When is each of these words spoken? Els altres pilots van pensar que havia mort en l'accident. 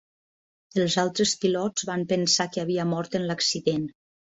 Els 0.83 0.95
altres 1.03 1.35
pilots 1.45 1.87
van 1.93 2.09
pensar 2.15 2.51
que 2.59 2.67
havia 2.67 2.91
mort 2.97 3.23
en 3.23 3.33
l'accident. 3.33 3.91